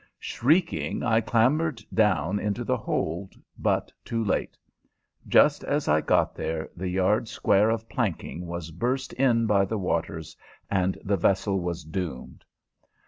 [0.17, 4.57] Shrieking, I clambered down into the hold, but too late.
[5.27, 9.77] Just as I got there the yard square of planking was burst in by the
[9.77, 10.35] waters,
[10.71, 12.43] and the vessel was doomed.